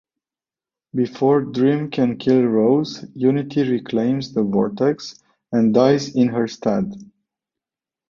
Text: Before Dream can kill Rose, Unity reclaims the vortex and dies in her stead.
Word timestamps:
Before 0.95 1.41
Dream 1.41 1.91
can 1.91 2.17
kill 2.17 2.41
Rose, 2.47 3.05
Unity 3.13 3.69
reclaims 3.69 4.33
the 4.33 4.41
vortex 4.41 5.19
and 5.51 5.75
dies 5.75 6.15
in 6.15 6.29
her 6.29 6.47
stead. 6.47 6.91